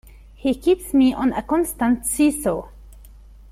[0.33, 2.69] He keeps me on a constant see-saw.